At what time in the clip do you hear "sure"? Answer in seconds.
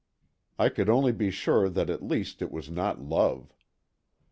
1.29-1.69